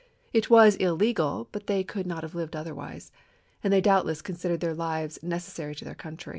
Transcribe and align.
It 0.33 0.49
was 0.49 0.75
illegal; 0.77 1.47
but 1.51 1.67
they 1.67 1.83
could 1.83 2.07
not 2.07 2.23
have 2.23 2.33
lived 2.33 2.55
otherwise, 2.55 3.11
and 3.63 3.71
they 3.71 3.81
doubtless 3.81 4.23
considered 4.23 4.59
their 4.59 4.73
lives 4.73 5.19
necessary 5.21 5.75
to 5.75 5.85
their 5.85 5.93
country. 5.93 6.29